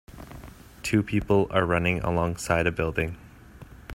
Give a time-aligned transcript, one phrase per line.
[0.81, 3.17] Two people are running along side a building.